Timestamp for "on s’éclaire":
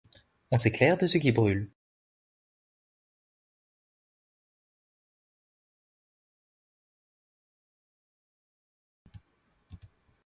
0.49-0.97